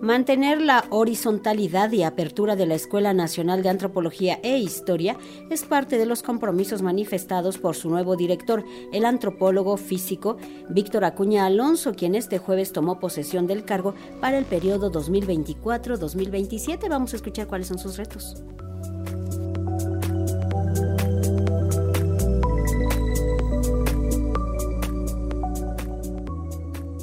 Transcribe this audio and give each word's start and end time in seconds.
Mantener 0.00 0.62
la 0.62 0.86
horizontalidad 0.88 1.92
y 1.92 2.04
apertura 2.04 2.56
de 2.56 2.64
la 2.64 2.74
Escuela 2.74 3.12
Nacional 3.12 3.62
de 3.62 3.68
Antropología 3.68 4.40
e 4.42 4.56
Historia 4.56 5.18
es 5.50 5.64
parte 5.64 5.98
de 5.98 6.06
los 6.06 6.22
compromisos 6.22 6.80
manifestados 6.80 7.58
por 7.58 7.76
su 7.76 7.90
nuevo 7.90 8.16
director, 8.16 8.64
el 8.94 9.04
antropólogo 9.04 9.76
físico 9.76 10.38
Víctor 10.70 11.04
Acuña 11.04 11.44
Alonso, 11.44 11.92
quien 11.92 12.14
este 12.14 12.38
jueves 12.38 12.72
tomó 12.72 12.98
posesión 12.98 13.46
del 13.46 13.66
cargo 13.66 13.94
para 14.22 14.38
el 14.38 14.46
periodo 14.46 14.90
2024-2027. 14.90 16.88
Vamos 16.88 17.12
a 17.12 17.16
escuchar 17.16 17.46
cuáles 17.46 17.66
son 17.66 17.78
sus 17.78 17.98
retos. 17.98 18.42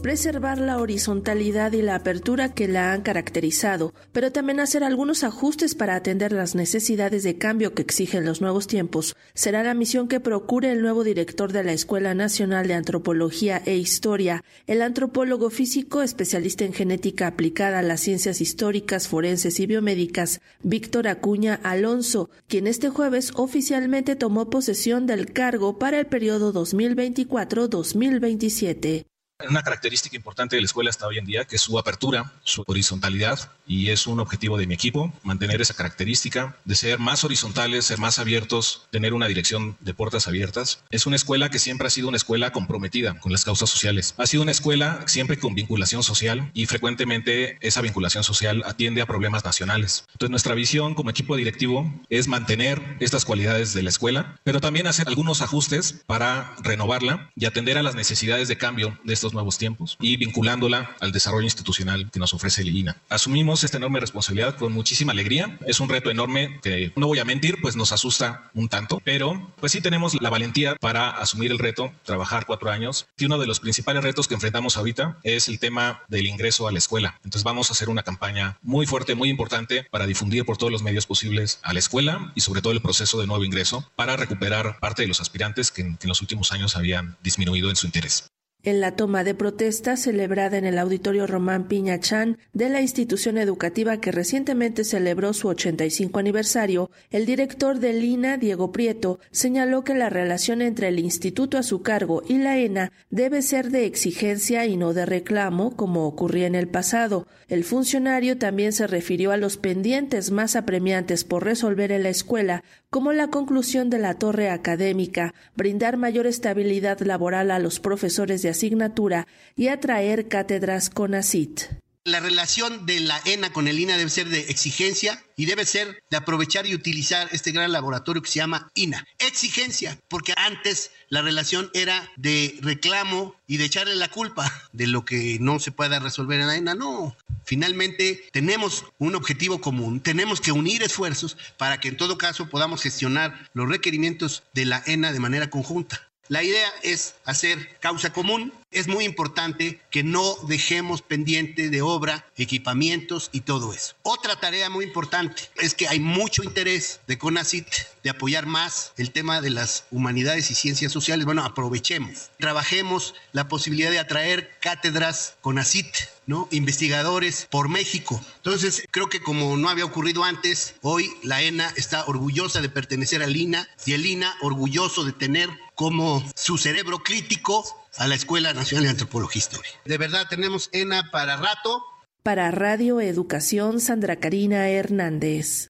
Preservar 0.01 0.59
la 0.59 0.77
horizontalidad 0.77 1.73
y 1.73 1.81
la 1.81 1.95
apertura 1.95 2.53
que 2.53 2.67
la 2.67 2.93
han 2.93 3.01
caracterizado, 3.01 3.93
pero 4.11 4.31
también 4.31 4.59
hacer 4.59 4.83
algunos 4.83 5.23
ajustes 5.23 5.73
para 5.75 5.95
atender 5.95 6.31
las 6.31 6.55
necesidades 6.55 7.23
de 7.23 7.37
cambio 7.37 7.73
que 7.73 7.81
exigen 7.81 8.25
los 8.25 8.41
nuevos 8.41 8.67
tiempos, 8.67 9.15
será 9.33 9.63
la 9.63 9.73
misión 9.73 10.07
que 10.07 10.19
procure 10.19 10.71
el 10.71 10.81
nuevo 10.81 11.03
director 11.03 11.51
de 11.51 11.63
la 11.63 11.73
Escuela 11.73 12.13
Nacional 12.13 12.67
de 12.67 12.75
Antropología 12.75 13.61
e 13.65 13.77
Historia, 13.77 14.43
el 14.67 14.81
antropólogo 14.81 15.49
físico 15.49 16.01
especialista 16.01 16.65
en 16.65 16.73
genética 16.73 17.27
aplicada 17.27 17.79
a 17.79 17.83
las 17.83 18.01
ciencias 18.01 18.41
históricas, 18.41 19.07
forenses 19.07 19.59
y 19.59 19.65
biomédicas, 19.65 20.41
Víctor 20.63 21.07
Acuña 21.07 21.59
Alonso, 21.63 22.29
quien 22.47 22.67
este 22.67 22.89
jueves 22.89 23.31
oficialmente 23.35 24.15
tomó 24.15 24.49
posesión 24.49 25.07
del 25.07 25.33
cargo 25.33 25.79
para 25.79 25.99
el 25.99 26.05
periodo 26.05 26.53
2024-2027. 26.53 29.05
Una 29.47 29.61
característica 29.61 30.15
importante 30.15 30.55
de 30.55 30.63
la 30.63 30.65
escuela 30.65 30.89
hasta 30.89 31.05
hoy 31.05 31.19
en 31.19 31.25
día, 31.25 31.45
que 31.45 31.57
es 31.57 31.61
su 31.61 31.77
apertura, 31.77 32.33
su 32.43 32.63
horizontalidad, 32.65 33.51
y 33.67 33.89
es 33.89 34.07
un 34.07 34.19
objetivo 34.19 34.57
de 34.57 34.67
mi 34.67 34.73
equipo, 34.73 35.13
mantener 35.23 35.61
esa 35.61 35.73
característica 35.73 36.57
de 36.65 36.75
ser 36.75 36.99
más 36.99 37.23
horizontales, 37.23 37.85
ser 37.85 37.99
más 37.99 38.19
abiertos, 38.19 38.87
tener 38.91 39.13
una 39.13 39.27
dirección 39.27 39.77
de 39.81 39.93
puertas 39.93 40.27
abiertas. 40.27 40.83
Es 40.89 41.05
una 41.05 41.15
escuela 41.15 41.49
que 41.49 41.59
siempre 41.59 41.87
ha 41.87 41.91
sido 41.91 42.07
una 42.07 42.17
escuela 42.17 42.51
comprometida 42.51 43.19
con 43.19 43.31
las 43.31 43.43
causas 43.43 43.69
sociales. 43.69 44.15
Ha 44.17 44.27
sido 44.27 44.43
una 44.43 44.51
escuela 44.51 45.03
siempre 45.07 45.37
con 45.37 45.55
vinculación 45.55 46.03
social 46.03 46.49
y 46.53 46.65
frecuentemente 46.65 47.57
esa 47.61 47.81
vinculación 47.81 48.23
social 48.23 48.63
atiende 48.65 49.01
a 49.01 49.05
problemas 49.05 49.43
nacionales. 49.43 50.05
Entonces 50.13 50.31
nuestra 50.31 50.55
visión 50.55 50.95
como 50.95 51.09
equipo 51.09 51.35
directivo 51.35 51.93
es 52.09 52.27
mantener 52.27 52.81
estas 52.99 53.25
cualidades 53.25 53.73
de 53.73 53.83
la 53.83 53.89
escuela, 53.89 54.39
pero 54.43 54.61
también 54.61 54.87
hacer 54.87 55.07
algunos 55.07 55.41
ajustes 55.41 56.03
para 56.05 56.55
renovarla 56.63 57.29
y 57.35 57.45
atender 57.45 57.77
a 57.77 57.83
las 57.83 57.95
necesidades 57.95 58.47
de 58.47 58.57
cambio 58.57 58.97
de 59.03 59.13
estos 59.13 59.33
nuevos 59.33 59.57
tiempos 59.57 59.97
y 59.99 60.17
vinculándola 60.17 60.95
al 60.99 61.11
desarrollo 61.11 61.43
institucional 61.43 62.09
que 62.11 62.19
nos 62.19 62.33
ofrece 62.33 62.61
el 62.61 62.75
INA. 62.75 62.97
Asumimos 63.09 63.56
esta 63.63 63.77
enorme 63.77 63.99
responsabilidad 63.99 64.55
con 64.55 64.73
muchísima 64.73 65.11
alegría. 65.11 65.57
Es 65.65 65.79
un 65.79 65.89
reto 65.89 66.09
enorme 66.09 66.59
que, 66.61 66.91
no 66.95 67.07
voy 67.07 67.19
a 67.19 67.25
mentir, 67.25 67.59
pues 67.61 67.75
nos 67.75 67.91
asusta 67.91 68.49
un 68.53 68.69
tanto, 68.69 69.01
pero 69.03 69.53
pues 69.59 69.71
sí 69.71 69.81
tenemos 69.81 70.19
la 70.21 70.29
valentía 70.29 70.75
para 70.75 71.09
asumir 71.09 71.51
el 71.51 71.59
reto, 71.59 71.91
trabajar 72.03 72.45
cuatro 72.45 72.69
años. 72.69 73.07
Y 73.17 73.25
uno 73.25 73.37
de 73.37 73.47
los 73.47 73.59
principales 73.59 74.03
retos 74.03 74.27
que 74.27 74.33
enfrentamos 74.33 74.77
ahorita 74.77 75.17
es 75.23 75.47
el 75.47 75.59
tema 75.59 76.03
del 76.07 76.27
ingreso 76.27 76.67
a 76.67 76.71
la 76.71 76.77
escuela. 76.77 77.19
Entonces 77.23 77.43
vamos 77.43 77.69
a 77.69 77.73
hacer 77.73 77.89
una 77.89 78.03
campaña 78.03 78.57
muy 78.61 78.85
fuerte, 78.85 79.15
muy 79.15 79.29
importante 79.29 79.87
para 79.91 80.05
difundir 80.05 80.45
por 80.45 80.57
todos 80.57 80.71
los 80.71 80.83
medios 80.83 81.05
posibles 81.05 81.59
a 81.63 81.73
la 81.73 81.79
escuela 81.79 82.31
y 82.35 82.41
sobre 82.41 82.61
todo 82.61 82.73
el 82.73 82.81
proceso 82.81 83.19
de 83.19 83.27
nuevo 83.27 83.43
ingreso 83.43 83.89
para 83.95 84.15
recuperar 84.15 84.79
parte 84.79 85.01
de 85.01 85.07
los 85.07 85.21
aspirantes 85.21 85.71
que 85.71 85.81
en 85.81 85.97
los 86.03 86.21
últimos 86.21 86.51
años 86.51 86.75
habían 86.75 87.17
disminuido 87.23 87.69
en 87.69 87.75
su 87.75 87.85
interés. 87.85 88.29
En 88.63 88.81
la 88.81 88.95
toma 88.95 89.23
de 89.23 89.35
protesta 89.35 89.95
celebrada 89.95 90.57
en 90.57 90.65
el 90.65 90.79
Auditorio 90.79 91.27
Román 91.27 91.67
Piñachán 91.67 92.37
de 92.53 92.69
la 92.69 92.81
institución 92.81 93.37
educativa 93.37 94.01
que 94.01 94.11
recientemente 94.11 94.83
celebró 94.83 95.31
su 95.33 95.47
85 95.47 96.19
aniversario, 96.19 96.89
el 97.11 97.25
director 97.25 97.79
del 97.79 98.03
INA, 98.03 98.37
Diego 98.37 98.71
Prieto, 98.71 99.19
señaló 99.31 99.83
que 99.83 99.93
la 99.93 100.09
relación 100.09 100.61
entre 100.61 100.87
el 100.87 100.99
instituto 100.99 101.57
a 101.57 101.63
su 101.63 101.81
cargo 101.81 102.23
y 102.27 102.39
la 102.39 102.57
ENA 102.57 102.91
debe 103.09 103.41
ser 103.41 103.69
de 103.69 103.85
exigencia 103.85 104.65
y 104.65 104.75
no 104.75 104.93
de 104.93 105.05
reclamo, 105.05 105.75
como 105.75 106.05
ocurría 106.05 106.47
en 106.47 106.55
el 106.55 106.67
pasado. 106.67 107.27
El 107.47 107.63
funcionario 107.63 108.37
también 108.37 108.73
se 108.73 108.87
refirió 108.87 109.31
a 109.31 109.37
los 109.37 109.57
pendientes 109.57 110.31
más 110.31 110.55
apremiantes 110.55 111.23
por 111.23 111.45
resolver 111.45 111.91
en 111.91 112.03
la 112.03 112.09
escuela, 112.09 112.63
como 112.89 113.13
la 113.13 113.29
conclusión 113.29 113.89
de 113.89 113.99
la 113.99 114.15
torre 114.15 114.49
académica, 114.49 115.33
brindar 115.55 115.95
mayor 115.97 116.25
estabilidad 116.25 116.99
laboral 117.01 117.51
a 117.51 117.59
los 117.59 117.79
profesores 117.79 118.41
de 118.47 118.51
asignatura 118.51 119.27
y 119.57 119.67
atraer 119.67 120.29
cátedras 120.29 120.89
con 120.89 121.15
ACIT. 121.15 121.63
La 122.05 122.21
relación 122.21 122.85
de 122.85 123.01
la 123.01 123.19
ENA 123.25 123.51
con 123.51 123.67
el 123.67 123.77
INA 123.77 123.97
debe 123.97 124.09
ser 124.09 124.29
de 124.29 124.39
exigencia 124.49 125.21
y 125.35 125.45
debe 125.45 125.65
ser 125.65 126.01
de 126.09 126.15
aprovechar 126.15 126.65
y 126.65 126.73
utilizar 126.73 127.27
este 127.33 127.51
gran 127.51 127.73
laboratorio 127.73 128.21
que 128.21 128.29
se 128.29 128.39
llama 128.39 128.71
INA. 128.75 129.05
Exigencia, 129.19 129.99
porque 130.07 130.33
antes 130.37 130.91
la 131.09 131.21
relación 131.21 131.69
era 131.73 132.09
de 132.15 132.57
reclamo 132.61 133.35
y 133.45 133.57
de 133.57 133.65
echarle 133.65 133.97
la 133.97 134.07
culpa 134.07 134.49
de 134.71 134.87
lo 134.87 135.03
que 135.03 135.37
no 135.41 135.59
se 135.59 135.73
pueda 135.73 135.99
resolver 135.99 136.39
en 136.39 136.47
la 136.47 136.55
ENA. 136.55 136.75
No, 136.75 137.13
finalmente 137.43 138.23
tenemos 138.31 138.85
un 138.99 139.15
objetivo 139.15 139.59
común, 139.59 139.99
tenemos 139.99 140.39
que 140.39 140.53
unir 140.53 140.83
esfuerzos 140.83 141.35
para 141.57 141.81
que 141.81 141.89
en 141.89 141.97
todo 141.97 142.17
caso 142.17 142.49
podamos 142.49 142.83
gestionar 142.83 143.49
los 143.53 143.67
requerimientos 143.67 144.43
de 144.53 144.63
la 144.63 144.81
ENA 144.85 145.11
de 145.11 145.19
manera 145.19 145.49
conjunta. 145.49 146.06
La 146.29 146.43
idea 146.43 146.67
es 146.83 147.15
hacer 147.23 147.77
causa 147.79 148.11
común. 148.11 148.53
Es 148.69 148.87
muy 148.87 149.05
importante 149.05 149.79
que 149.89 150.03
no 150.03 150.35
dejemos 150.47 151.01
pendiente 151.01 151.69
de 151.69 151.81
obra, 151.81 152.25
equipamientos 152.35 153.29
y 153.31 153.41
todo 153.41 153.73
eso. 153.73 153.95
Otra 154.03 154.35
tarea 154.37 154.69
muy 154.69 154.83
importante 154.83 155.43
es 155.55 155.73
que 155.73 155.87
hay 155.87 156.01
mucho 156.01 156.43
interés 156.43 156.99
de 157.07 157.17
CONACIT 157.17 157.67
de 158.03 158.09
apoyar 158.09 158.45
más 158.45 158.91
el 158.97 159.11
tema 159.11 159.39
de 159.39 159.51
las 159.51 159.85
humanidades 159.89 160.51
y 160.51 160.55
ciencias 160.55 160.91
sociales. 160.91 161.25
Bueno, 161.25 161.45
aprovechemos. 161.45 162.29
Trabajemos 162.39 163.15
la 163.31 163.47
posibilidad 163.47 163.89
de 163.89 163.99
atraer 163.99 164.51
cátedras 164.59 165.35
CONACIT 165.39 165.87
¿no? 166.25 166.49
investigadores 166.51 167.47
por 167.49 167.69
México. 167.69 168.21
Entonces, 168.35 168.83
creo 168.91 169.07
que 169.07 169.21
como 169.21 169.55
no 169.55 169.69
había 169.69 169.85
ocurrido 169.85 170.25
antes, 170.25 170.75
hoy 170.81 171.09
la 171.23 171.41
ENA 171.41 171.73
está 171.77 172.05
orgullosa 172.05 172.61
de 172.61 172.69
pertenecer 172.69 173.23
al 173.23 173.35
INA 173.35 173.67
y 173.85 173.93
el 173.93 174.05
INA 174.05 174.35
orgulloso 174.41 175.05
de 175.05 175.13
tener 175.13 175.49
como 175.77 176.23
su 176.35 176.57
cerebro 176.57 177.03
crítico 177.03 177.63
a 177.97 178.07
la 178.07 178.15
Escuela 178.15 178.51
Nacional 178.51 178.85
de 178.85 178.89
Antropología 178.89 179.39
e 179.39 179.43
Historia. 179.43 179.71
De 179.85 179.97
verdad, 179.99 180.25
tenemos 180.27 180.69
ENA 180.73 181.11
para 181.11 181.37
rato. 181.37 181.83
Para 182.23 182.49
Radio 182.49 182.99
Educación, 182.99 183.79
Sandra 183.79 184.15
Karina 184.15 184.67
Hernández. 184.69 185.65